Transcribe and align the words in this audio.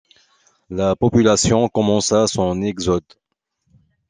La 0.71 0.95
population 0.95 1.69
commença 1.69 2.25
son 2.25 2.63
exode. 2.63 3.03